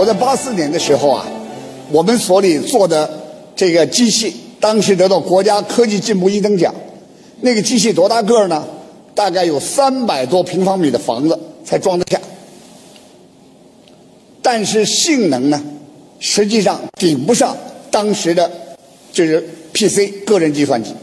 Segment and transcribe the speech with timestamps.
[0.00, 1.26] 我在八四年的时候啊，
[1.90, 3.06] 我们所里做的
[3.54, 6.74] 这个机器，当时得到国家科技进步一等奖。
[7.42, 8.66] 那个机器多大个儿呢？
[9.14, 12.18] 大概有三百多平方米的房子才装得下。
[14.40, 15.62] 但是性能呢，
[16.18, 17.54] 实际上顶不上
[17.90, 18.50] 当时的，
[19.12, 20.94] 就是 PC 个人计算机。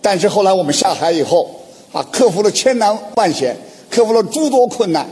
[0.00, 1.50] 但是后来我们下海以后，
[1.92, 3.54] 啊，克服了千难万险，
[3.90, 5.06] 克服了诸多困难，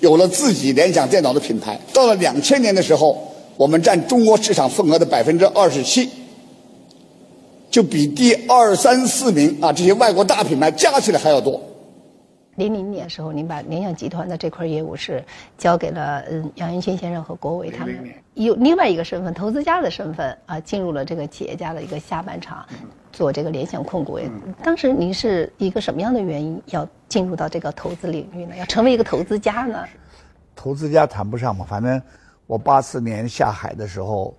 [0.00, 1.78] 有了自己联想电脑的品牌。
[1.92, 3.16] 到了两千年的时候，
[3.56, 6.08] 我们占中国市场份额的百分之二十七，
[7.70, 11.60] 就比第二三四名啊这些外国大品牌加起来还要多。
[12.56, 15.22] 零零年的时候，您把联想集团的这块业务是
[15.58, 17.94] 交给了嗯杨元勋先生和国伟他们，
[18.32, 22.66] 有另外一个身份，投资家的身份啊，进入了这个企业家的一个下半场，
[23.16, 24.20] 做这个联想控股。
[24.62, 28.54] 当时您是一个什么样的原因要进入到这个投资领域呢？
[28.56, 29.82] 要成为一个投资家呢？
[30.54, 32.00] 投资家谈不上嘛，反正
[32.46, 34.36] 我八四年下海的时候，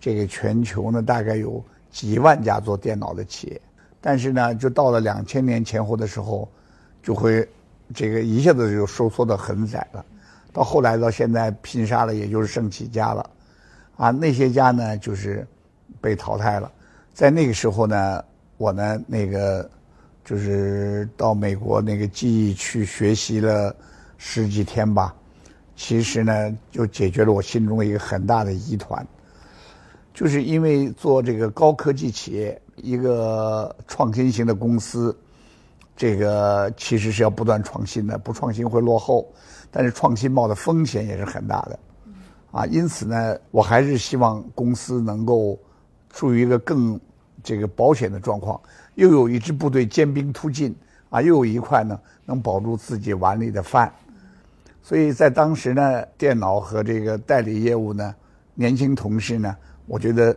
[0.00, 3.60] 这个全球呢大概有几万家做电脑的企业，
[4.00, 6.48] 但是呢，就到了两千年前后的时候。
[7.00, 7.48] 就会，
[7.94, 10.04] 这个一下子就收缩的很窄了，
[10.52, 13.30] 到后来到现在拼杀了，也就是剩几家了，
[13.96, 15.46] 啊，那些家呢就是
[16.00, 16.70] 被淘汰了。
[17.18, 18.24] 在那个时候呢，
[18.58, 19.68] 我呢那个
[20.24, 23.74] 就是到美国那个记忆去学习了
[24.18, 25.12] 十几天吧，
[25.74, 29.04] 其实呢就解决了我心中一个很大的疑团，
[30.14, 35.12] 就是因为做这个高科技企业，一个创新型的公司。
[35.96, 39.28] 这个其实是要不断创新的，不创新会落后，
[39.72, 41.76] 但是创新冒的风险也是很大的，
[42.52, 45.58] 啊，因此呢，我还是希望公司能够
[46.10, 46.96] 处于一个更
[47.48, 48.60] 这个保险的状况，
[48.96, 50.76] 又有一支部队坚兵突进，
[51.08, 53.90] 啊，又有一块呢能保住自己碗里的饭，
[54.82, 58.14] 所以在当时呢，电脑和这个代理业务呢，
[58.52, 60.36] 年轻同事呢，我觉得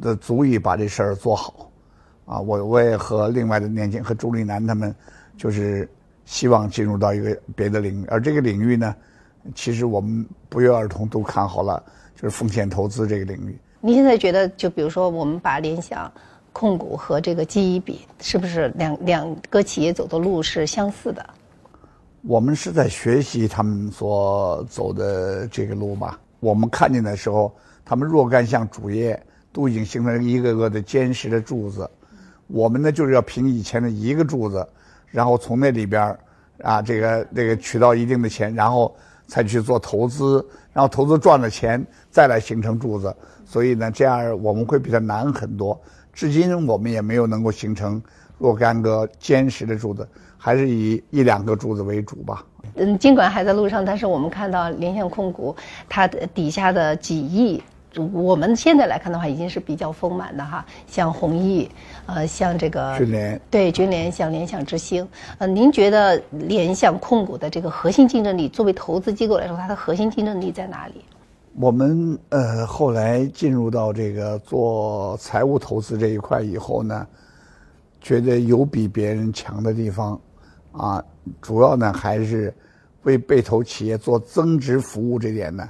[0.00, 1.68] 的足以把这事儿做好。
[2.24, 4.94] 啊，我我也和另外的年轻和朱立南他们，
[5.36, 5.90] 就是
[6.24, 8.94] 希望进入到一个别的领域，而这个领域呢，
[9.56, 11.82] 其实我们不约而同都看好了，
[12.14, 13.58] 就是风险投资这个领域。
[13.88, 16.12] 您现在觉得，就比如说我们把联想
[16.52, 21.26] 控股和这个记忆比，是不是两两个企业走的路是相似的？
[22.20, 26.20] 我们是在学习他们所走的这个路吧。
[26.38, 27.50] 我们看见的时候，
[27.82, 29.18] 他们若干项主业
[29.54, 31.90] 都已经形成一个个的坚实的柱子。
[32.46, 34.68] 我们呢就是要凭以前的一个柱子，
[35.06, 36.14] 然后从那里边
[36.62, 38.94] 啊，这个这个取到一定的钱，然后
[39.26, 40.46] 才去做投资，
[40.78, 43.12] 然后投资赚了钱再来形成柱子。
[43.44, 45.76] 所以呢，这样我们会比较难很多。
[46.12, 48.00] 至今我们也没有能够形成
[48.38, 52.44] 若干个坚实的柱子，还是以一两个柱子为主吧。
[52.76, 55.56] 嗯，尽管还在路上，但是我们看到联想控股
[55.88, 57.60] 它的底下的几亿。
[58.12, 61.68] 我们现在来看的话，已经是比较丰满的哈，像弘毅，
[62.08, 71.04] 呃，像这个军联，对军联，像联想之星，呃，您觉得联想控股的这个核心竞争力，作为投资机构来说，它的核心竞争力在哪里？
[71.60, 77.06] 我们呃后来进入到这个做财务投资这一块以后呢，
[78.00, 80.18] 觉得有比别人强的地方，
[80.72, 81.04] 啊，
[81.42, 82.54] 主要呢还是
[83.02, 85.68] 为被投企业做增值服务这点呢。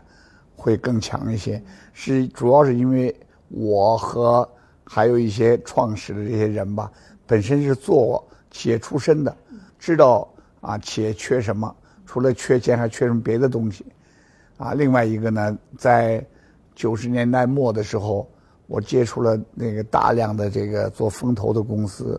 [0.61, 1.63] 会更强一些，
[1.93, 3.15] 是主要是因为
[3.49, 4.49] 我和
[4.91, 6.91] 还有一些创始的这些人吧，
[7.27, 9.37] 本身是做企业出身的，
[9.79, 10.27] 知道
[10.63, 11.75] 啊企业缺什么，
[12.07, 13.85] 除了缺钱还缺什么别的东西，
[14.57, 16.25] 啊，另外一个呢，在
[16.75, 18.27] 九十年代末的时候，
[18.67, 22.19] 我接触了那个大量的这个做风投的公司，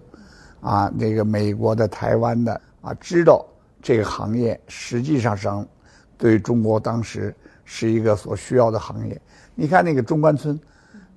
[0.62, 3.44] 啊，那个美国的、台湾的，啊，知道
[3.82, 5.68] 这个行业实际上上
[6.18, 7.36] 对中国当时。
[7.72, 9.22] 是一个所需要的行业。
[9.54, 10.60] 你看那个中关村，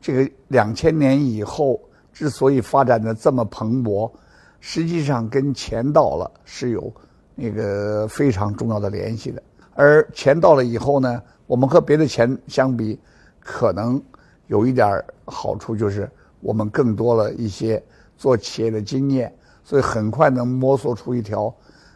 [0.02, 1.80] 这个两千年以后
[2.12, 4.10] 之所以发展的这么蓬勃，
[4.58, 6.92] 实际上跟钱到了是有
[7.36, 9.40] 那个非常重要的联系的。
[9.74, 12.98] 而钱到了以后呢，我们和别的钱相比，
[13.38, 14.02] 可能
[14.48, 16.10] 有一点好处，就是
[16.40, 17.82] 我们更多了一些
[18.18, 19.32] 做企业的经验，
[19.62, 21.54] 所以很快能摸索出一条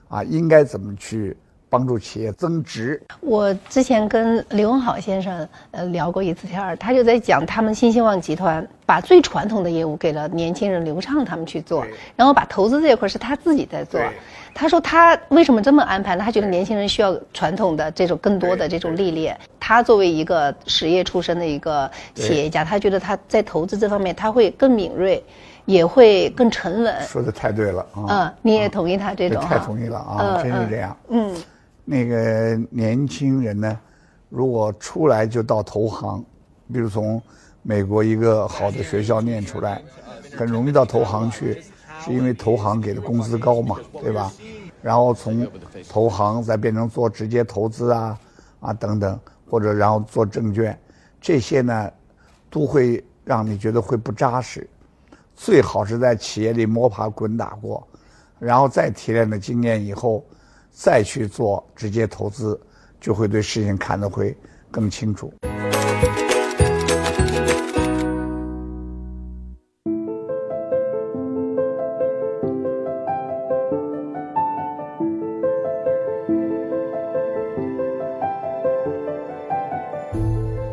[0.09, 1.37] 啊，应该怎么去。
[1.69, 3.01] 帮助企业增值。
[3.21, 11.85] 我之前跟刘文好先生呃聊过一次天儿，他就在讲他们新兴旺集团把最传统的业务给了年轻人刘畅他们去做，
[12.15, 14.01] 然后把投资这一块是他自己在做。
[14.55, 16.25] 他说他为什么这么安排呢？
[16.25, 19.37] 他觉得年轻人需要传统的这种更多的这种历练。
[19.61, 25.23] 他作为一个实业出身的一个企业家，他觉得他在投资这方面他会更敏锐。
[25.67, 26.95] 也会更沉稳。
[27.03, 28.07] 说的太对了啊！
[28.09, 29.43] 嗯，你也同意他这种？
[29.43, 30.41] 太同意了啊！
[30.41, 30.97] 真是这样。
[31.09, 31.35] 嗯。
[31.89, 33.81] 那个年轻人呢，
[34.29, 36.23] 如果出来就到投行，
[36.73, 37.23] 比如从
[37.63, 39.81] 美国一个好的学校念出来，
[40.37, 41.63] 很容易到投行去，
[42.05, 44.33] 是因为投行给的工资高嘛，对吧？
[44.83, 45.49] 然后从
[45.89, 48.19] 投行再变成做直接投资啊
[48.59, 49.19] 啊等等，
[49.49, 50.77] 或者然后做证券，
[51.21, 51.91] 这些呢
[52.51, 54.69] 都会让你觉得会不扎实。
[55.37, 57.87] 最好是在企业里摸爬滚打过，
[58.41, 60.25] 然后再提炼了经验以后，
[60.79, 62.61] 再去做直接投资，
[63.01, 64.37] 就会对事情看得会
[64.71, 65.33] 更清楚。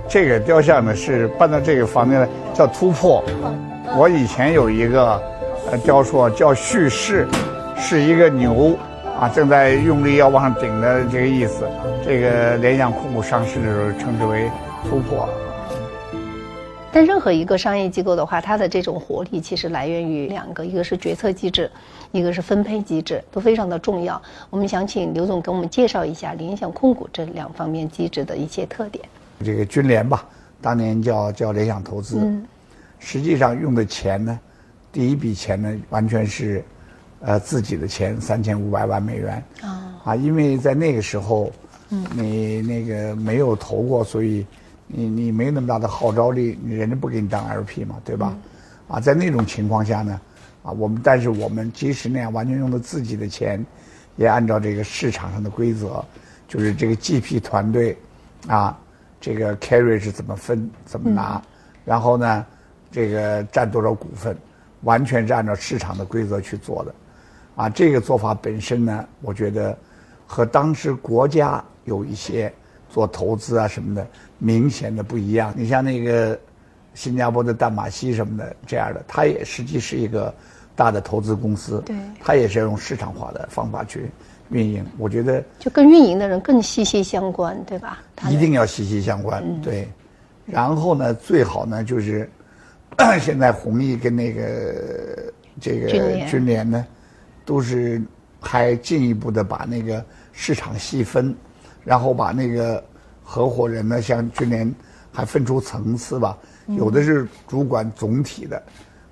[0.10, 3.24] 这个雕像呢是搬到这个房间来，叫突破。
[3.98, 5.14] 我以前有一个
[5.72, 7.26] 呃雕塑叫叙事，
[7.78, 8.78] 是一个牛
[9.20, 11.68] 啊正在用力要往上顶的这个意思。
[12.06, 14.50] 这个联想控股上市的时候称之为
[14.90, 15.28] 突破。
[16.92, 21.70] 但任何一个商业机构的话，它的这种活力其实来源于两个，一个是决策机制，
[22.12, 24.22] 一个是分配机制，都非常的重要。
[24.52, 29.04] 我们想请刘总给我们介绍一下联想控股这两方面机制的一些特点。
[29.44, 30.24] 这个军联吧，
[30.62, 32.22] 当年叫叫联想投资，
[33.00, 34.40] 实际上用的钱呢，
[34.92, 36.64] 第一笔钱呢完全是，
[37.26, 41.52] 呃自己的钱三千五百万美元啊啊，因为在那个时候，
[41.90, 44.46] 嗯你那个没有投过，所以
[44.88, 48.38] 你你没那么大的号召力，人家不给你当 LP 嘛，对吧？
[48.88, 50.22] 啊，在那种情况下呢，
[50.62, 53.66] 啊我们但是我们即使那样完全用的自己的钱，
[54.18, 56.04] 也按照这个市场上的规则，
[56.48, 57.98] 就是这个 GP 团队
[58.48, 58.78] 啊。
[59.26, 61.42] 这个 carry 是怎么分、怎么拿，
[61.86, 62.46] 然后呢，
[62.92, 64.36] 这个占多少股份，
[64.82, 66.94] 完全是按照市场的规则去做的，
[67.56, 69.78] 啊，这个做法本身呢，我觉得
[70.26, 72.52] 和当时国家有一些
[72.90, 74.06] 做投资啊什么的
[74.38, 75.54] 明显的不一样。
[75.56, 76.40] 你像那个
[76.94, 80.34] 新加坡的淡马锡什么的这样的，它也实际是一个
[80.76, 84.10] 大的投资公司，对，它也是要用市场化的方法去。
[84.50, 88.04] 运营，我觉得就跟运营的人更息息相关，对吧？
[88.30, 89.88] 一定要息息相关，对。
[90.46, 92.30] 然后呢，最好呢就是，
[93.20, 95.90] 现在弘毅跟那个这个
[96.28, 96.86] 军联呢，
[97.46, 98.02] 都是
[98.40, 101.36] 还进一步的把那个市场细分，
[101.84, 102.84] 然后把那个
[103.24, 104.74] 合伙人呢，像军联
[105.12, 106.38] 还分出层次吧，
[106.68, 108.64] 有的是主管总体的，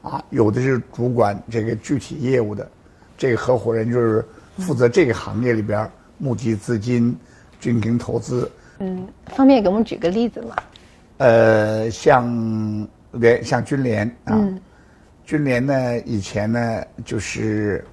[0.01, 2.69] 啊，有的是主管这个具体业务的，
[3.17, 4.23] 这个合伙人就是。
[4.57, 7.17] 负责这个行业里边募集资金、
[7.59, 8.51] 进行投资。
[8.79, 10.55] 嗯，方便给我们举个例子吗？
[11.17, 14.45] 呃，像联像军联啊，
[15.23, 17.83] 军联呢以前呢就是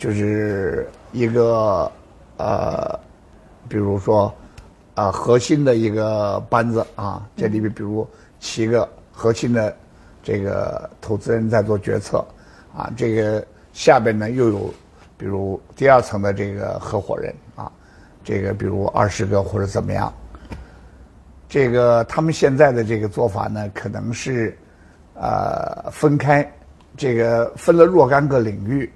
[0.00, 1.92] 就是一个
[2.38, 2.98] 呃，
[3.68, 4.34] 比如说
[4.94, 8.08] 啊核心的一个班子啊，这里边比如
[8.38, 9.76] 七个核心的
[10.22, 12.24] 这个投资人在做决策
[12.74, 14.72] 啊，这个下边呢又有。
[15.20, 17.70] 比如第二层的这个合伙人啊，
[18.24, 20.10] 这个比如二十个或者怎么样，
[21.46, 24.56] 这个他们现在的这个做法呢，可能是
[25.12, 26.50] 呃分开，
[26.96, 28.90] 这个分了若干个领域，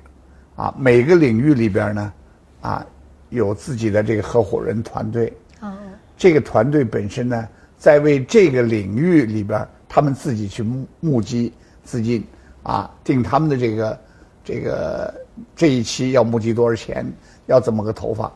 [0.56, 2.12] 啊，每个领域里边呢，
[2.61, 2.87] 啊，
[3.31, 5.73] 有自己的这个合伙人团队，哦，
[6.17, 11.52] 这个团队本身呢，在为这个领域里边，他们自己去募募集
[11.83, 12.25] 资金，
[12.62, 14.00] 啊，定他们的这个
[14.45, 15.14] 这个。
[15.57, 17.05] 这一期要募集多少钱？
[17.47, 18.33] 要怎么个投法？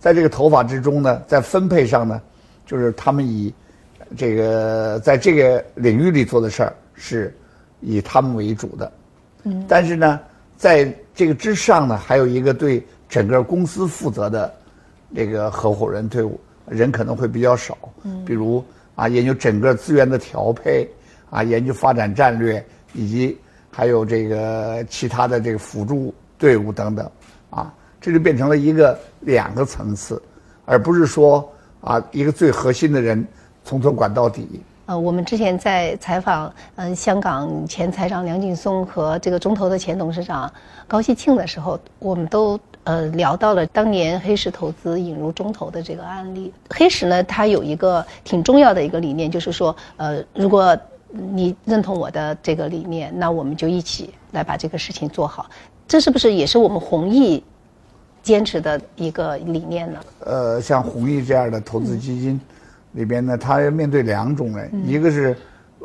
[0.00, 2.20] 在这个投法之中呢，在分配上呢，
[2.66, 3.54] 就是他们以
[4.16, 7.32] 这个在这个领域里做的事儿是
[7.80, 8.92] 以他们为主的。
[9.44, 9.64] 嗯。
[9.68, 10.18] 但是呢，
[10.60, 14.54] 在这个之上呢，还有一个对整个公司负责的
[15.14, 16.38] 这个合伙人队伍，
[16.68, 17.78] 人可能会比较少。
[18.02, 18.22] 嗯。
[18.26, 18.62] 比如
[18.94, 20.86] 啊，研究整个资源的调配，
[21.30, 22.62] 啊，研究发展战略，
[22.92, 23.38] 以及
[23.70, 26.14] 还有这个其他的这个辅助。
[26.36, 27.10] 队伍等等，
[27.50, 30.20] 啊，这就变成了一个两个层次，
[30.66, 31.50] 而不是说
[31.80, 33.26] 啊一个最核心的人
[33.64, 34.60] 从头管到底。
[34.90, 40.52] 呃，我们之前在采访嗯香港前财长梁劲松和这个中投的前董事长
[40.88, 46.52] 高希庆的时候，我们都呃聊到了当年黑石投资引入中投的这个案例。
[46.70, 50.76] 黑石呢，它有一个挺重要的一个理念，就是说呃如果
[51.12, 55.48] 你认同我的这个理念，那我们就一起来把这个事情做好。
[55.86, 57.40] 这是不是也是我们弘毅
[58.24, 60.00] 坚持的一个理念呢？
[60.26, 62.40] 呃，像弘毅这样的投资基金
[62.92, 65.36] 里边呢，他要面对两种人，一个是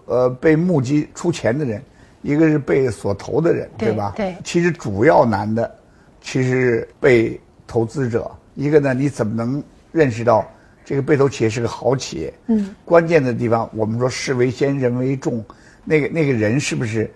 [0.05, 1.81] 呃被募集出钱的人，
[2.21, 4.13] 一个是被所投的人，对吧？
[4.15, 4.35] 对。
[4.43, 5.73] 其实主要难的，
[6.21, 8.29] 其实被投资者。
[8.55, 10.45] 一个呢，你怎么能认识到
[10.83, 12.33] 这个被投企业是个好企业。
[12.47, 15.43] 嗯，关键的地方，我们说事为先，人为重，
[15.83, 17.11] 那个那个人是不是，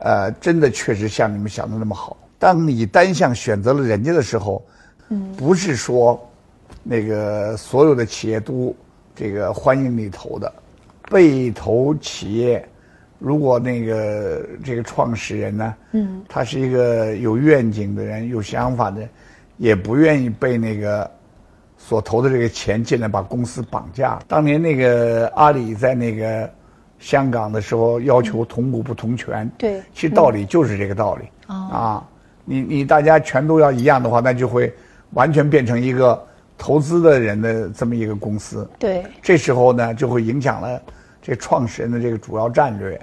[0.00, 2.16] 呃，真的确实像你们想的那么好？
[2.38, 4.64] 当你单向选择了人家的时候，
[5.10, 6.20] 嗯，不是说，
[6.82, 8.74] 那个所有的企业都
[9.14, 10.52] 这个欢迎你投的，
[11.10, 12.66] 被投企业，
[13.18, 19.06] 如果那个这个创始人呢，嗯，他是一个有愿景的人，有想法的，
[19.56, 21.10] 也不愿意被那个
[21.76, 24.18] 所投的这个钱进来把公司绑架。
[24.26, 26.50] 当年那个阿里在那个
[26.98, 31.24] 香港的时候，要求同股不同权，对，其实道理就是这个道理。
[31.46, 32.06] 啊，
[32.44, 34.72] 你你大家全都要一样的话，那就会
[35.10, 36.26] 完全变成一个
[36.60, 38.68] 投资的人的这么一个公司。
[38.78, 40.78] 对，这时候呢，就会影响了
[41.22, 43.00] 这创始人的这个主要战略。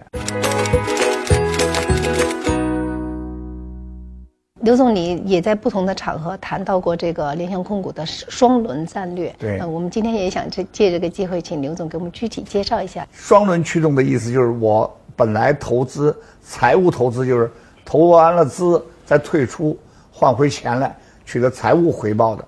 [4.61, 9.35] 刘总，你也在不同的场合谈到过这个联想控股的双轮战略。
[9.39, 13.07] 对，我们今天也想借借这个机会，请刘总给我们具体介绍一下。
[13.11, 17.49] 双轮驱动的意思就是，我本来投资财务投资就是
[17.83, 19.75] 投完了资再退出
[20.11, 20.95] 换回钱来，
[21.25, 22.45] 取得财务回报的。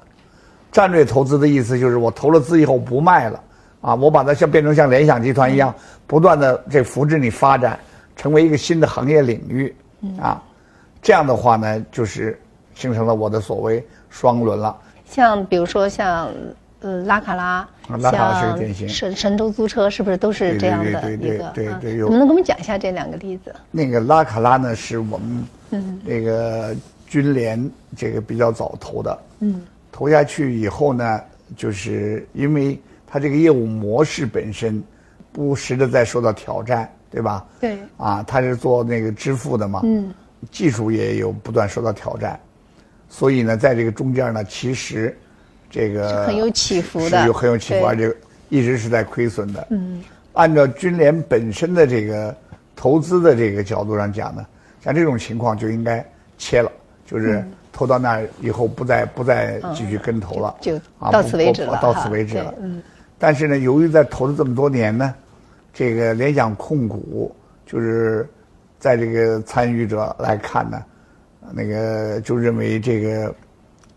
[0.71, 3.43] 战略投资的意思就是我投了资以后不卖了，
[3.81, 5.73] 啊，我把它像变成像联想集团一样，
[6.05, 7.79] 不断的这扶持你发展，
[8.15, 9.73] 成为一个新的行业领域，
[10.19, 10.41] 啊，
[11.01, 12.39] 这样的话呢，就是
[12.75, 14.77] 形成了我的所谓双轮了。
[15.05, 16.29] 像比如说像
[16.81, 21.45] 呃拉卡拉，拉卡拉是个典型神神州租车是不是都是这样的对对对一个？
[21.45, 23.53] 啊对对有能不能给我们讲一下这两个例子？
[23.71, 25.43] 那个拉卡拉呢，是我们
[26.03, 26.75] 那个
[27.07, 29.19] 军联这个比较早投的。
[29.39, 29.61] 嗯，
[29.91, 31.21] 投下去以后呢，
[31.55, 34.83] 就是因为它这个业务模式本身
[35.31, 37.45] 不时的在受到挑战，对吧？
[37.59, 39.81] 对啊，它是做那个支付的嘛。
[39.83, 40.13] 嗯，
[40.51, 42.39] 技术也有不断受到挑战，
[43.09, 45.17] 所以呢，在这个中间呢，其实
[45.69, 48.15] 这个是很有起伏的是有很有起伏，对而且
[48.49, 49.67] 一直是在亏损的。
[49.69, 50.01] 嗯，
[50.33, 52.35] 按照军联本身的这个
[52.75, 54.45] 投资的这个角度上讲呢，
[54.81, 56.05] 像这种情况就应该
[56.37, 56.71] 切了，
[57.09, 60.79] 就是投到那儿以后不再不再继续跟投了，就
[61.11, 61.79] 到此为止了。
[61.81, 62.53] 到此为止了。
[62.61, 62.83] 嗯。
[63.17, 65.15] 但是呢，由于在投了这么多年呢，
[65.73, 67.35] 这个联想控股
[67.65, 68.29] 就是
[68.77, 70.83] 在这个参与者来看呢，
[71.51, 73.33] 那个就认为这个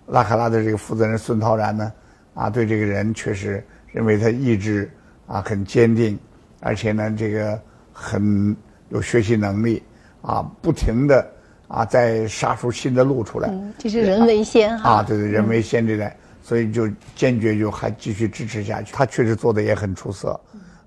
[0.06, 1.92] 拉卡拉的这个负责人孙涛然呢，
[2.34, 4.90] 啊，对这个人确实认为他意志
[5.26, 6.18] 啊很坚定，
[6.60, 7.60] 而且呢这个
[7.92, 8.56] 很
[8.88, 9.82] 有学习能力
[10.22, 11.30] 啊，不停的
[11.72, 13.48] 啊再杀出新的路出来。
[13.48, 14.90] 嗯，这是人为先哈。
[14.90, 16.86] 啊，对对，人为先这代，所以就
[17.16, 18.92] 坚决就还继续支持下去。
[18.92, 20.38] 他确实做的也很出色，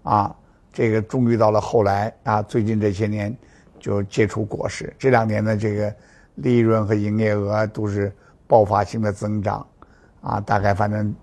[0.03, 0.33] 啊，
[0.71, 3.35] 这个终于到了后来啊，最近这些年
[3.79, 4.93] 就结出果实。
[4.99, 5.91] 这两年的这个
[6.35, 8.13] 利润和营业额都是
[8.45, 9.65] 爆发性的增长，
[10.21, 11.15] 啊，大概反正，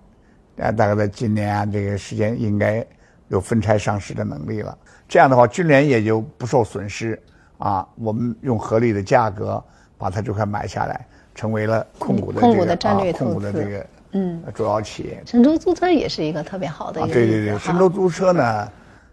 [0.57, 2.85] 啊，大概在今年啊这个时间应该
[3.29, 4.77] 有分拆上市的能力了。
[5.07, 7.17] 这样的话，军联也就不受损失
[7.63, 7.87] 啊。
[7.95, 9.63] 我们用合理的价格
[9.97, 15.21] 把它这块买下来，成为了控股的这个控股的战略啊、控股的这个嗯主要企业。
[15.25, 18.67] 神州租车也是一个特别好的一啊，个对对对，神州租车呢，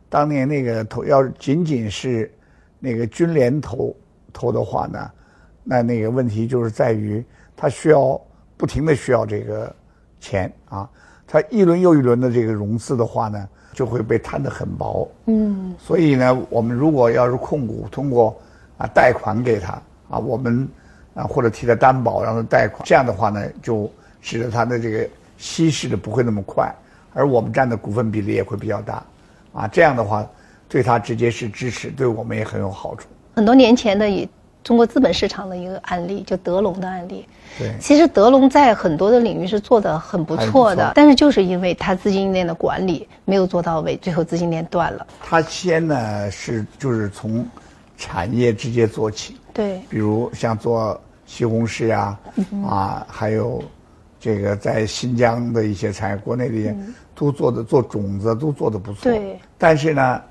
[0.08, 2.30] 当年那个投要仅仅是
[2.78, 3.94] 那个军联投
[4.32, 5.10] 投的话呢，
[5.64, 7.24] 那那个问题就是在于
[7.56, 8.20] 它需要
[8.56, 9.74] 不停的需要这个
[10.18, 10.88] 钱啊，
[11.26, 15.10] 它一轮又一轮的这个融资的话呢，就会被摊得很薄。
[15.26, 18.36] 嗯，所以呢，我们如果要是控股通过
[18.78, 19.72] 啊贷款给他
[20.08, 20.68] 啊，我们
[21.14, 25.08] 啊或者替他担保让他贷款，这样的话呢，就使得他的这个
[25.38, 26.72] 稀释的不会那么快，
[27.14, 29.02] 而我们占的股份比例也会比较大，
[29.52, 30.26] 啊，这样的话
[30.68, 33.08] 对他直接是支持，对我们也很有好处。
[33.34, 34.28] 很多年前的以
[34.62, 37.26] 中国资本市场的一个案例，就德龙的案例。
[37.58, 45.06] 对其实德龙在很多的领域是做的很不错的，但是就是因为它资金链的管理没有做到位，最后资金链断了。
[45.20, 47.46] 他先呢是就是从
[47.96, 52.20] 产业直接做起，对，比如像做西红柿啊，
[52.68, 53.62] 啊，还有
[54.20, 56.76] 这个在新疆的一些产业，国内的一些
[57.14, 59.10] 都做的做种子都做的不错。
[59.10, 59.38] 对。
[59.58, 60.22] 但是呢，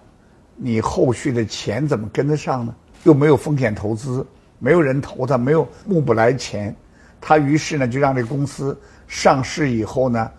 [0.55, 2.73] 你后续的钱怎么跟得上呢？
[3.03, 4.25] 又没有风险投资，
[4.59, 6.75] 没有人投他，没有募不来钱，
[7.21, 10.29] 他于是呢就让这公司上市以后呢，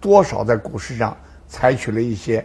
[0.00, 1.16] 多少在股市上
[1.48, 2.44] 采取了一些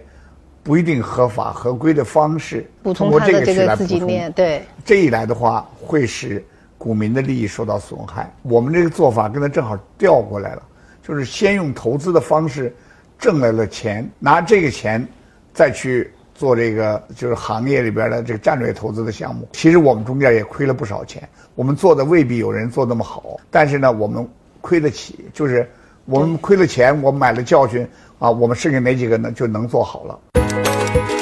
[0.64, 6.44] 不一定合法合规的方式，通过这个个去来补充对，这一来的话，会使
[6.78, 8.32] 股民的利益受到损害。
[8.44, 10.64] 我们这个做法跟他正好调过来了，
[11.02, 12.76] 就是先用投资的方式
[13.18, 15.06] 挣来了钱，拿这个钱
[15.54, 19.48] 再去做这个就是行业里边的这个战略投资的项目。
[19.54, 24.26] 其实我们中间也亏了不少钱，我们做的未必有人做那么好，但是呢，我们
[24.62, 25.68] 亏得起，就是
[26.06, 27.86] 我们亏了钱，我们买了教训
[28.20, 31.17] 啊，我们剩下哪几个呢就能做好了。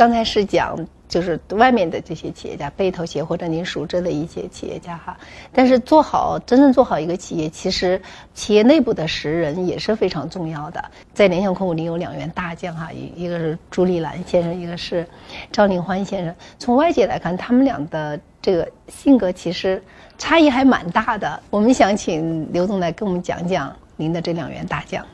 [0.00, 0.74] 刚才是讲。
[1.10, 5.18] 就是外面的这些企业家，被投企业或者您熟知的一些企业家哈，
[5.52, 8.00] 但是做好真正做好一个企业，其实
[8.32, 10.80] 企业内部的识人也是非常重要的。
[11.12, 15.04] 在联想控股，您有两员大将哈，一一个是朱立兰先生，一个是
[15.50, 16.32] 赵林欢先生。
[16.60, 19.82] 从外界来看，他们俩的这个性格其实
[20.16, 21.42] 差异还蛮大的。
[21.50, 25.04] 我们想请刘总来跟我们讲讲您的这两员大将。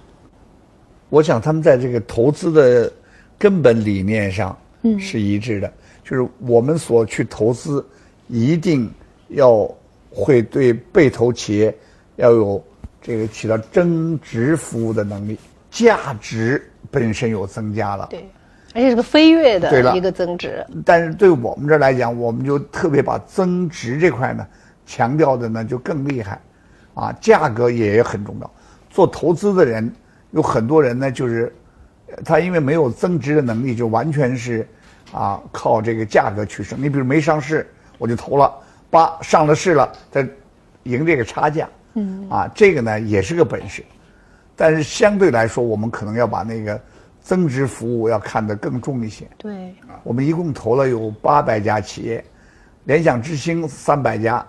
[1.08, 2.92] 我想他们在这个投资的
[3.38, 4.54] 根本理念上，
[4.94, 5.72] 嗯，是一致的。
[6.04, 7.84] 就是我们所去投资，
[8.28, 8.88] 一定
[9.28, 9.68] 要
[10.08, 11.76] 会对被投企业
[12.14, 12.64] 要有
[13.02, 15.36] 这个起到增值服务的能力，
[15.68, 16.62] 价值
[16.92, 18.24] 本身有增加了，对，
[18.72, 20.64] 而且是个飞跃的一个增值。
[20.84, 24.46] 但是对我们这儿来讲，我们就特别把增值这块呢
[24.86, 26.40] 强调的呢就更厉害，
[26.94, 28.48] 啊，价格也很重要。
[28.90, 29.92] 做投资的人
[30.30, 31.52] 有很多人呢，就是
[32.24, 34.64] 他因为没有增值的能力，就完全是。
[35.12, 36.80] 啊，靠这个价格取胜。
[36.80, 37.66] 你比如没上市，
[37.98, 38.50] 我就投了；
[38.90, 40.26] 八上了市了，再
[40.82, 41.68] 赢这个差价。
[41.94, 43.84] 嗯，啊，这个呢也是个本事。
[44.54, 46.80] 但是相对来说，我们可能要把那个
[47.20, 49.26] 增值服务要看得更重一些。
[49.38, 52.24] 对，我们一共投了有八百家企业，
[52.84, 54.46] 联想之星三百家，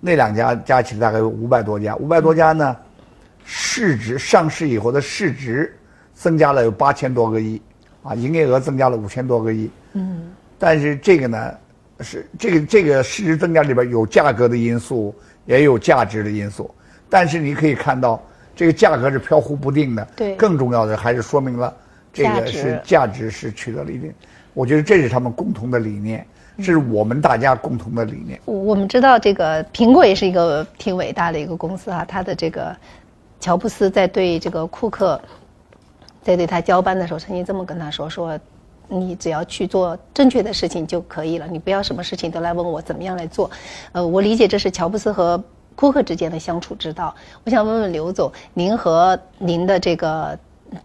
[0.00, 1.94] 那两家加起来大概有五百多家。
[1.96, 2.76] 五百多家呢，
[3.44, 5.76] 市值上市以后的市值
[6.12, 7.60] 增加了有八千多个亿，
[8.02, 9.70] 啊，营业额增加了五千多个亿。
[9.98, 11.54] 嗯，但是这个呢，
[12.00, 15.14] 是这个这个市值增加里边有价格的因素，
[15.46, 16.70] 也有价值的因素。
[17.08, 18.22] 但是你可以看到，
[18.54, 20.06] 这个价格是飘忽不定的。
[20.14, 20.36] 对。
[20.36, 21.74] 更重要的还是说明了
[22.12, 24.12] 这个是价值是取得了一定。
[24.52, 26.26] 我觉得这是他们共同的理念，
[26.58, 28.38] 这是我们大家共同的理念。
[28.44, 32.04] 我们知道，这个苹果也是一个挺伟大的一个公司啊。
[32.06, 32.76] 他的这个
[33.40, 35.18] 乔布斯在对这个库克
[36.22, 38.38] 在对他交班的时候，曾经这么跟他说说。
[38.88, 43.50] 你只要去做正确的事情就可以了，你不要什么事情都来问我怎么样来做。
[43.92, 45.42] 呃，我理解这是乔布斯和
[45.74, 47.14] 库克之间的相处之道。
[47.44, 50.38] 我想问问刘总，您和您的这个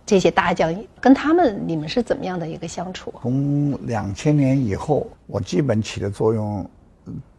[0.06, 3.13] 这些大将跟他们，你们是怎么样的一个相处？
[3.21, 6.67] 从两千年以后，我基本起的作用，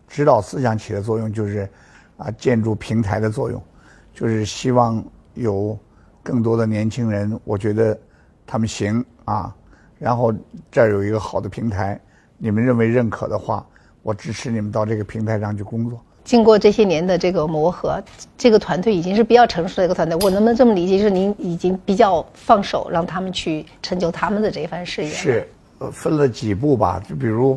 [0.09, 1.69] 指导思想起的作用就是，
[2.17, 3.61] 啊，建筑平台的作用，
[4.15, 5.77] 就是希望有
[6.23, 7.99] 更多的年轻人，我觉得
[8.47, 9.55] 他们行啊。
[10.03, 10.35] 然后
[10.69, 11.97] 这儿有一个好的平台，
[12.37, 13.65] 你们认为认可的话，
[14.03, 16.03] 我支持你们到这个平台上去工作。
[16.25, 18.03] 经过这些年的这个磨合，
[18.37, 20.19] 这个团队已经是比较成熟的一个团队。
[20.21, 25.09] 我能不能这么理解，就是您已经比较放手，让他们去成就他们的这一番事业？
[25.09, 27.01] 是，呃，分了几步吧。
[27.09, 27.57] 就比如，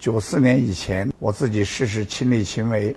[0.00, 2.92] 九四年以前，我自己事事亲力亲为；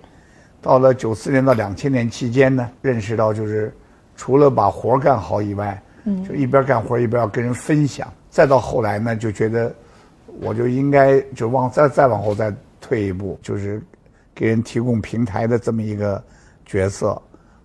[0.60, 3.72] 到了九四年到两千年期间呢，认识到就是，
[4.16, 8.12] 除了把活干好以外，嗯，就一边干活一边要跟人分享。
[8.30, 9.74] 再到后来呢，就觉得
[10.40, 13.82] 我就应该就往再再往后再退一步，就是
[14.36, 16.24] 给人提供平台的这么一个
[16.66, 17.20] 角色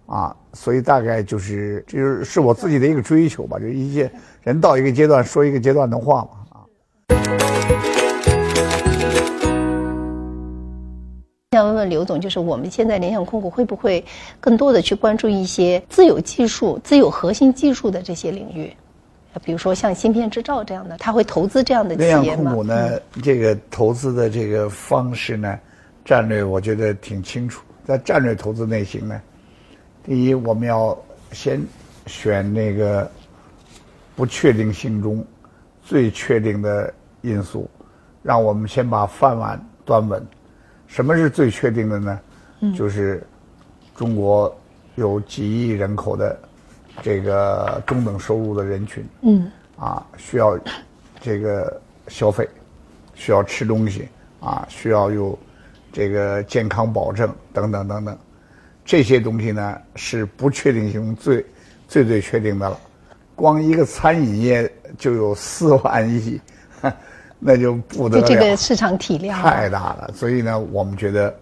[0.07, 4.11] 啊，所以大概就是这就是是我自己的一个追求吧，就一些
[4.43, 6.57] 人到一个阶段说一个阶段的话嘛啊。
[11.53, 14.03] 想问问刘总，就是我们现在联想控股会不会
[14.41, 18.75] 更多的去关注一些自有技术、自有核心技术的这些领域？
[19.41, 22.23] 比如说像芯片制造这样的，他会投资这样的企业吗？
[22.23, 25.59] 联想控股呢，这个投资的这个方式呢，
[26.05, 27.63] 战略我觉得挺清楚。
[27.85, 29.21] 在战略投资类型呢，
[30.05, 30.97] 第一我们要
[31.33, 31.61] 先
[32.07, 33.11] 选那个
[34.15, 35.25] 不确定性中
[35.83, 36.93] 最确定的
[37.23, 37.69] 因素，
[38.23, 40.25] 让我们先把饭碗端稳。
[40.87, 42.21] 什么是最确定的呢？
[42.61, 43.27] 嗯就是
[43.97, 44.55] 中国
[44.95, 46.39] 有几亿人口的。
[47.01, 50.59] 这个中等收入的人群，嗯，啊，需要
[51.21, 52.47] 这个消费，
[53.15, 54.09] 需要吃东西，
[54.41, 55.39] 啊，需要有
[55.93, 58.19] 这个健康保证等等等等，
[58.85, 61.45] 这些东西呢是不确定性最
[61.89, 62.79] 最最确定的了。
[63.35, 66.39] 光一个餐饮业就有四万亿，
[67.41, 70.11] 那就不得了，这个市场体量太大了。
[70.15, 71.35] 所以呢，我们觉得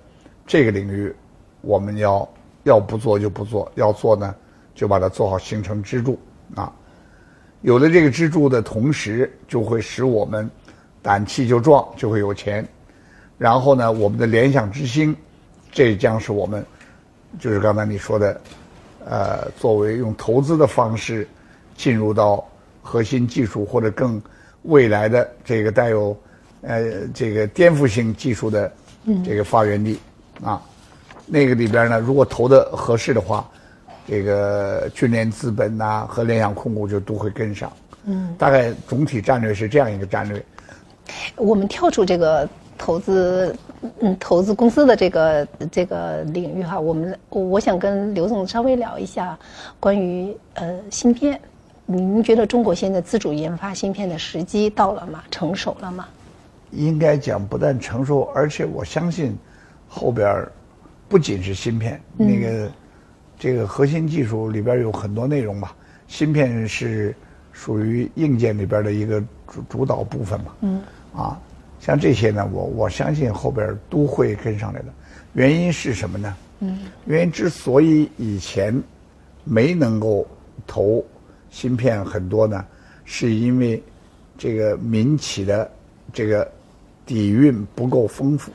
[0.47, 1.15] 这个领域
[1.61, 2.27] 我们要
[2.63, 4.35] 要不做就不做，要做呢。
[4.81, 6.19] 就把它做好，形成支柱
[6.55, 6.73] 啊！
[7.61, 10.51] 有了这个支柱的同时，就会使我们
[11.03, 12.67] 胆气就壮，就会有钱。
[13.37, 15.15] 然后呢，我们的联想之星，
[15.71, 16.65] 这将是我们
[17.39, 18.41] 就是刚才你说的，
[19.05, 21.29] 呃，作为用投资的方式
[21.77, 22.43] 进入到
[22.81, 24.19] 核心技术或者更
[24.63, 26.19] 未来的这个带有
[26.63, 28.73] 呃这个颠覆性技术的
[29.23, 30.01] 这个发源地
[30.43, 30.63] 啊。
[31.27, 33.47] 那个里边呢，如果投的合适的话，
[34.11, 37.73] 这个军联资本呐、和联想控股就都会跟上。
[38.07, 40.45] 嗯，大概总体战略是这样一个战略。
[41.37, 43.55] 我们跳出这个投资，
[44.01, 49.39] 嗯，投资公司的这个这个领域哈，我们我想跟刘总稍微聊一下
[49.79, 51.41] 关于呃芯片。
[51.87, 55.23] 您觉得中国现在自主研发芯片的时机到了吗？
[55.31, 56.09] 成熟了吗？
[56.73, 59.39] 应该讲不但成熟，而且我相信
[59.89, 60.45] 后边
[61.09, 62.71] 不仅是芯片，那个
[63.41, 65.75] 这个核心技术里边有很多内容吧。
[66.07, 67.15] 芯片是
[67.53, 70.53] 属于硬件里边的一个主主导部分嘛。
[70.61, 70.83] 嗯。
[71.15, 71.41] 啊，
[71.81, 74.87] 像这些呢，我我相信后边都会跟上来的。
[75.33, 76.37] 原因是什么呢？
[76.61, 76.81] 嗯。
[77.07, 78.79] 原因之所以以前
[79.43, 80.27] 没能够
[80.67, 81.03] 投。
[81.49, 82.65] 芯片很多呢，
[83.05, 83.83] 是因为
[84.39, 85.69] 这个民企的
[86.13, 86.49] 这个
[87.05, 88.53] 底蕴不够丰富。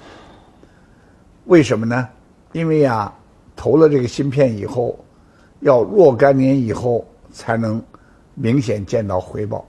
[1.48, 2.08] 为什么呢？
[2.54, 3.14] 因为呀，
[3.56, 4.98] 投了这个芯片以后，
[5.62, 7.82] 要若干年以后才能
[8.34, 9.66] 明显见到回报，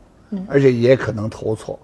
[0.49, 1.79] 而且也可能投错。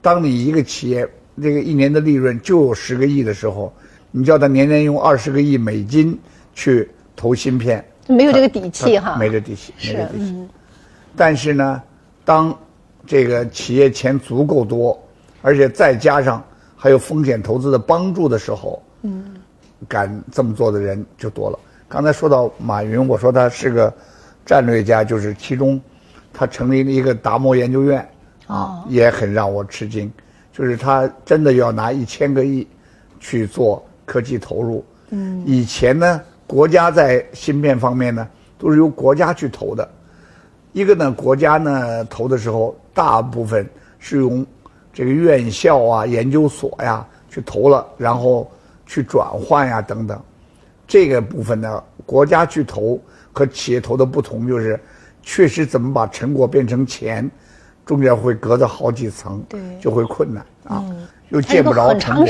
[0.00, 1.08] 当你一个企业
[1.40, 3.72] 这个一年的利润就有十个亿的时候，
[4.10, 6.18] 你叫他年年用二十个亿美金
[6.54, 10.48] 去投芯片，没有这个底气哈，没这底气，没这底气。
[11.16, 11.82] 但是呢，
[12.24, 12.56] 当
[13.06, 14.98] 这个企业钱足够多，
[15.42, 16.44] 而且再加上
[16.76, 19.34] 还有风险投资的帮助的时候，嗯，
[19.86, 21.58] 敢这么做的人就多了。
[21.86, 23.92] 刚才说到马云，我说他是个
[24.44, 25.80] 战略家，就是其中
[26.32, 28.06] 他成立了一个达摩研究院，
[28.46, 30.10] 啊，也很让我吃惊，
[30.52, 32.66] 就是他真的要拿一千个亿
[33.20, 34.84] 去做科技投入。
[35.10, 39.88] 嗯，以前呢，国家在芯片方面呢，都是由国家去投的。
[40.72, 43.66] 一个呢，国家呢投的时候，大部分
[43.98, 44.44] 是用
[44.92, 48.50] 这个院校啊、研究所呀去投了，然后
[48.88, 50.20] 去转换呀等等。
[50.88, 53.00] 这个部分呢，国家去投
[53.32, 54.80] 和企业投的不同，就是
[55.22, 57.30] 确实怎么把成果变成钱，
[57.86, 59.40] 中间会隔着好几层，
[59.80, 60.84] 就会困难啊，
[61.28, 62.26] 又见不着成果，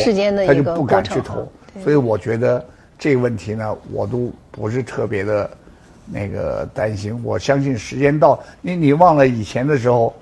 [0.46, 1.50] 他就不敢去投。
[1.82, 2.62] 所以我觉得
[2.98, 5.50] 这个问题呢，我都不是特别的。
[6.10, 10.16] 那个担心，我相信时间到，你你忘了以前的时候，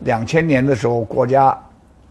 [0.00, 1.56] 两千年的时候，国家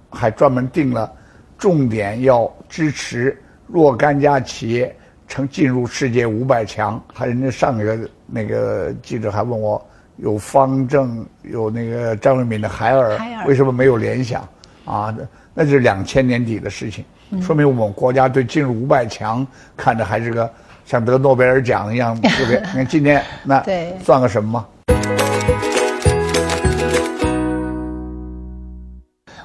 [0.10, 1.12] 还专门定了
[1.58, 3.38] 重点要支持
[3.72, 4.96] 若干家企业
[5.28, 7.02] 成进入世界五百强。
[7.14, 9.84] 还人家上个月那个记者还问我，
[10.18, 14.48] 有方正，有那个张瑞敏的海尔，为什么没有联想？
[14.86, 15.16] 啊，
[15.54, 17.06] 那是两千年底的事情，
[17.42, 19.46] 说明我们国家对进入五百强
[19.78, 20.50] 看着还是个。
[20.84, 22.58] 像得诺贝尔奖一样，特别。
[22.74, 23.64] 你看今天那
[24.04, 24.68] 算个什么吗？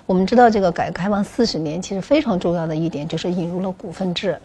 [0.07, 4.39] 我们知道，这个改革开放四十年，其实非常重要的一点就是引入了股份制。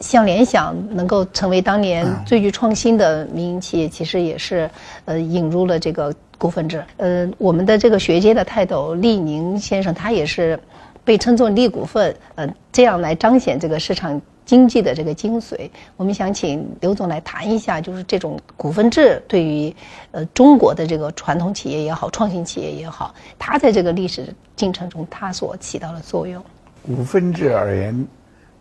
[0.00, 4.68] 像联想能够成为当年最具创新的民营企业，其实也是
[5.04, 6.82] 呃引入了这个股份制。
[6.96, 10.58] 呃，我们的这个学界的泰斗厉宁先生，他也是
[11.04, 14.20] 被称作“利股份”，呃，这样来彰显这个市场。
[14.44, 19.74] 经济的这个精髓，我们想请刘总来谈一下，就是这种股份制对于
[20.10, 26.44] 呃中国的这个传统企业也好，创新企业也好，它在这个历史进程中它所起到的作用。
[26.86, 28.06] 股份制而言，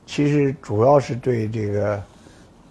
[0.05, 2.01] 其实主要是对这个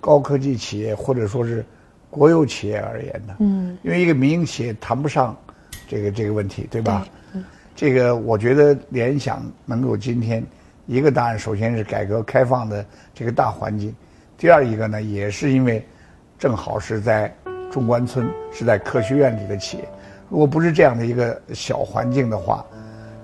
[0.00, 1.62] 高科技企业或者说是
[2.08, 3.36] 国有企业而言的。
[3.40, 3.76] 嗯。
[3.82, 5.36] 因为一个民营企业谈不上
[5.86, 7.06] 这个这个问题，对吧？
[7.34, 7.44] 嗯。
[7.76, 10.42] 这个我觉得联想能够今天。
[10.92, 13.90] 一个当然，首先是改革开放的这个大环境；
[14.36, 15.82] 第二一个呢，也是因为
[16.38, 17.34] 正好是在
[17.70, 19.88] 中关村，是在科学院里的企业。
[20.28, 22.62] 如果不是这样的一个小环境的话，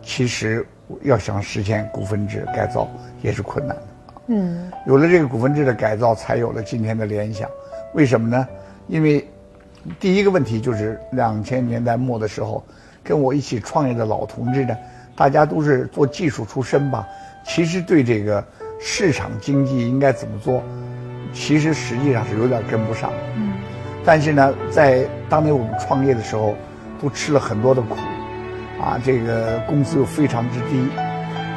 [0.01, 0.67] 其实
[1.03, 2.89] 要想实现股份制改造
[3.21, 3.83] 也是困难的。
[4.29, 7.47] 嗯，有了这个股份制的改造，才有了今天的联想。
[7.93, 8.49] 为什么呢？
[8.87, 9.29] 因为
[10.01, 12.65] 第一个问题就是两千年代末的时候，
[13.05, 14.75] 跟我一起创业的老同志呢，
[15.15, 17.07] 大家都是做技术出身吧。
[17.45, 18.45] 其实对这个
[18.81, 20.63] 市场经济应该怎么做，
[21.33, 23.11] 其实实际上是有点跟不上。
[23.37, 23.53] 嗯。
[24.05, 26.55] 但是呢，在当年我们创业的时候，
[27.01, 27.95] 都吃了很多的苦，
[28.81, 30.89] 啊，这个工资又非常之低。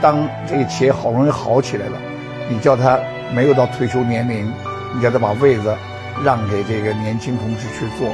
[0.01, 1.97] 当这个企业好容易好起来了，
[2.49, 2.99] 你叫他
[3.33, 4.51] 没有到退休年龄，
[4.95, 5.75] 你叫他把位子
[6.25, 8.09] 让给这个年轻同事去做，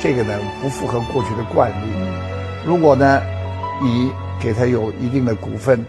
[0.00, 1.92] 这个呢不符合过去的惯例。
[2.66, 3.22] 如果呢，
[3.80, 5.84] 你给他有一定的股份。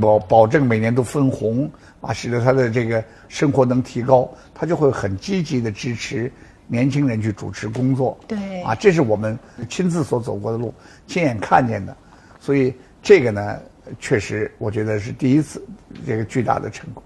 [0.00, 6.30] 保保证每年都分红啊，使得他的这个生活能提高，他就会很积极的支持
[6.66, 8.18] 年轻人去主持工作。
[8.26, 10.72] 对，啊，这是我们亲自所走过的路，
[11.06, 11.96] 亲眼看见的，
[12.40, 13.58] 所以这个呢，
[13.98, 15.64] 确实我觉得是第一次
[16.06, 17.02] 这个巨大的成功。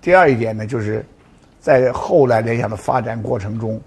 [0.00, 1.04] 第二一点呢，就是
[1.60, 3.80] 在后来联想的发展过程中，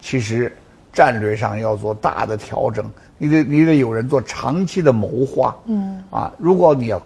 [0.00, 0.50] 其实
[0.92, 5.56] 战略上要做大的调整，你得你得有人做长期的谋划。
[5.66, 7.00] 嗯，啊，如果你要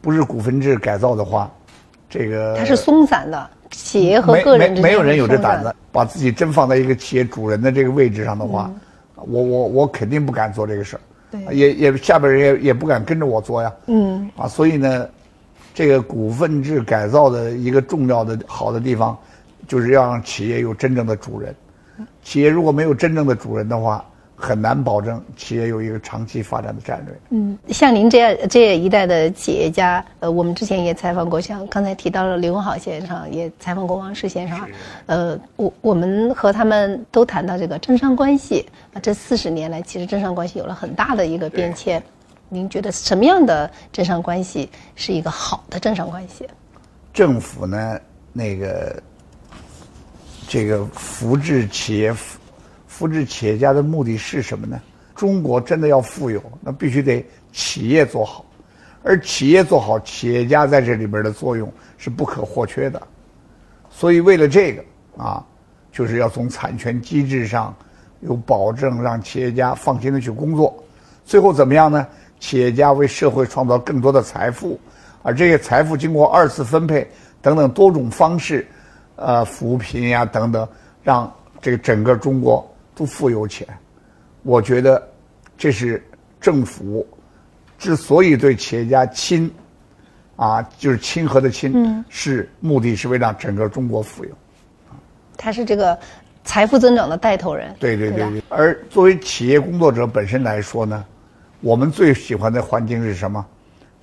[0.00, 1.50] 不是股份制改造的话，
[2.08, 8.70] 这个它是松散的，企业和个人没没有人有这胆子，把自己真放在一个企业主人的这个位置上的话，
[9.14, 11.00] 我我我肯定不敢做这个事儿。
[11.30, 13.72] 对，也也下边人也也不敢跟着我做呀。
[13.86, 15.08] 嗯，啊，所以呢，
[15.74, 19.16] 这个股份制改造的一个重要的好的地方，
[19.68, 21.54] 就是要让企业有真正的主人。
[22.24, 24.04] 企业如果没有真正的主人的话，
[24.40, 27.14] 很难保证企业有一个长期发展的战略。
[27.28, 34.58] 嗯，像您这样这一代的企业家，呃，我们之前也采访过，像刚才提到了刘文好先生，也采访过王石先生。
[35.04, 42.02] 呃，我我们和他们都谈到这个政商关系啊，这四十年来，其实政商关系有了很大的一个变迁。
[42.48, 46.48] 您觉得什么样的政商关系是一个好的政商关系？
[47.12, 48.00] 政府呢，
[48.32, 49.02] 那个
[50.48, 52.14] 这个扶持企业。
[53.00, 54.78] 复制企业家的目的是什么呢？
[55.14, 58.44] 中国真的要富有，那必须得企业做好，
[59.02, 63.00] 而企业做好，企业家在这里边的作用是不可或缺的。
[63.88, 64.84] 所以为了这个
[65.16, 65.42] 啊，
[65.90, 67.74] 就是要从产权机制上
[68.20, 70.84] 有保证，让企业家放心的去工作。
[71.24, 72.06] 最后怎么样呢？
[72.38, 74.78] 企业家为社会创造更多的财富，
[75.22, 77.10] 而这些财富经过二次分配
[77.40, 78.68] 等等多种方式，
[79.16, 80.68] 呃，扶贫呀等等，
[81.02, 81.32] 让
[81.62, 82.69] 这个整个中国。
[82.94, 83.66] 都富有钱，
[84.42, 85.02] 我觉得
[85.56, 86.02] 这是
[86.40, 87.06] 政府
[87.78, 89.50] 之所以对企业家亲
[90.36, 94.30] 啊，就是亲和的亲，是目的是为了让整个中国富有。
[95.36, 95.98] 他是这个
[96.44, 97.74] 财富增长的带头人。
[97.78, 98.42] 对对对对。
[98.48, 101.04] 而作为企业工作者本身来说呢，
[101.60, 103.44] 我们最喜欢的环境是什么？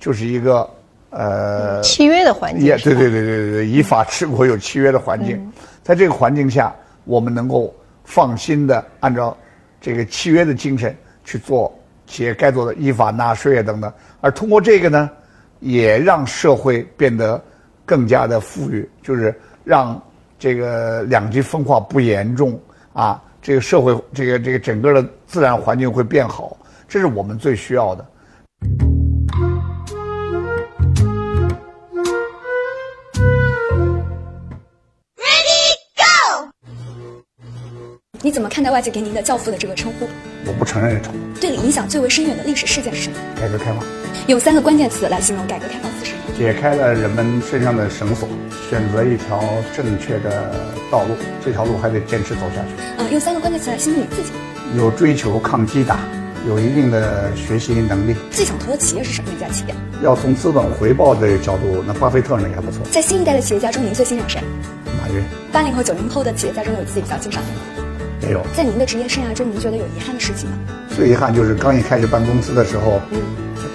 [0.00, 0.68] 就是一个
[1.10, 2.64] 呃契约的环境。
[2.64, 6.74] 也对对对对对对，依法治国有契约的环境，在这个环境下，
[7.04, 7.72] 我们能够。
[8.08, 9.36] 放心的按照
[9.82, 13.92] 这个契约的精神去做企业该做的依法纳税啊等等，
[14.22, 15.10] 而通过这个呢，
[15.60, 17.38] 也让社会变得
[17.84, 20.00] 更加的富裕，就是让
[20.38, 22.58] 这个两极分化不严重
[22.94, 26.56] 啊，这个社会这个这个整个的自然环境会变好，
[26.88, 28.06] 这是我们最需要的。
[38.20, 40.08] 你怎么看待外界给您的“教父”的这个称呼？
[40.44, 41.40] 我不承认这称呼。
[41.40, 43.16] 对你影响最为深远的历史事件是什么？
[43.40, 43.76] 改革开放。
[44.26, 46.36] 用三个关键词来形容改革开放四十年。
[46.36, 48.28] 解开了人们身上的绳索，
[48.68, 49.40] 选择一条
[49.76, 50.52] 正确的
[50.90, 52.82] 道路，这条路还得坚持走下去。
[52.98, 54.32] 嗯，用三个关键词来形容你自己。
[54.76, 56.00] 有追求，抗击打，
[56.48, 58.16] 有一定的学习能力。
[58.32, 59.74] 最想投的企业是什么一家企业？
[60.02, 62.80] 要从资本回报的角度，那巴菲特那个还不错。
[62.90, 64.40] 在新一代的企业家中，您最欣赏谁？
[65.00, 65.22] 马云。
[65.52, 67.77] 八零后、九零后的企业家中有自己比较欣赏的吗？
[68.56, 70.56] 在您的职业生涯中，您觉得有遗憾的事情吗？
[70.94, 73.20] 最遗憾就是刚一开始办公司的时候，嗯，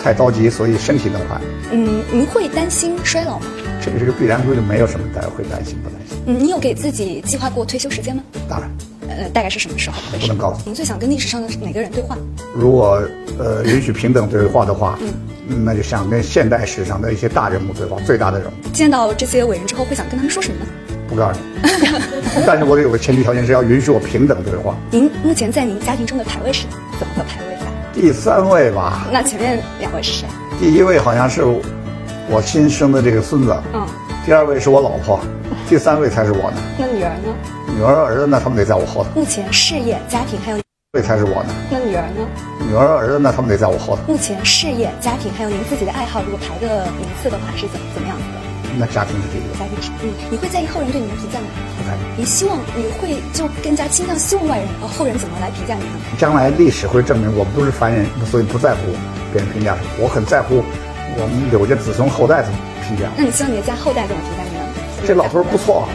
[0.04, 1.40] 太着急，所以身体弄坏。
[1.72, 3.46] 嗯，您会担心衰老吗？
[3.82, 6.18] 这个是个必然规律，没有什么大家会担心不担心。
[6.26, 8.24] 嗯，你有给自己计划过退休时间吗？
[8.50, 8.70] 当然。
[9.10, 9.98] 呃，大概是什么时候？
[10.18, 10.62] 不能告诉。
[10.66, 12.18] 您最想跟历史上的哪个人对话？
[12.56, 13.02] 如果
[13.38, 14.98] 呃允许平等对话的话，
[15.48, 18.70] 嗯，那就想跟现代史上的一些大人物对话，最大的人物。
[18.74, 20.66] 见到这些伟人之后，会想跟他们说什么呢？
[21.14, 24.76] 不告诉你， 但是我得有个前提条件是要允许我平等对话。
[24.92, 26.66] 您目前在您家庭中的排位是
[27.00, 27.66] 怎么个排位法？
[27.94, 29.08] 第三位吧。
[29.12, 30.28] 那前面两位是谁？
[30.60, 31.44] 第一位好像是
[32.30, 33.86] 我新生的这个孙子，嗯。
[34.26, 35.20] 第二位是我老婆，
[35.68, 36.58] 第三位才是我呢。
[36.78, 37.36] 那女儿呢？
[37.76, 38.40] 女儿儿子那？
[38.40, 39.10] 他们得在我后头。
[39.20, 40.58] 目前事业、家庭还有，
[40.94, 41.54] 位才是我呢。
[41.70, 42.26] 那女儿呢？
[42.66, 43.34] 女儿儿子呢？
[43.36, 44.02] 他们得在我后头。
[44.08, 48.43] 目前事业、家庭还有您自己的爱好，如果排个名次的话，是怎怎么样子的？
[48.78, 49.54] 那家庭是第一个。
[49.60, 51.48] 家庭是嗯，你会在意后人对你的评价吗？
[51.78, 52.00] 不在意。
[52.18, 55.92] 你希望你会就更加倾向希望外人呃后人怎么来评价你呢？
[56.18, 58.82] 将来历史会证明我们都是凡人，所以不在乎
[59.32, 59.90] 别人评价什么。
[60.00, 60.64] 我很在乎
[61.18, 62.58] 我们柳家子孙后代怎么
[62.88, 63.10] 评价。
[63.18, 64.64] 那你希望你的家后代怎么评价你呢？
[65.06, 65.88] 这老头不错。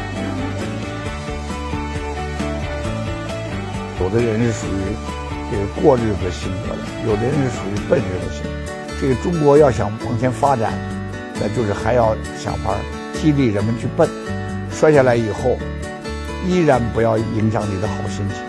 [4.00, 4.94] 有的人是属于
[5.50, 8.44] 这个过日子性格的，有的人是属于笨日子型。
[9.00, 10.72] 这个中国要想往前发展。
[11.40, 12.74] 那就是还要想法
[13.14, 14.08] 激励人们去奔，
[14.70, 15.56] 摔下来以后，
[16.46, 18.47] 依然不要影响你的好心情。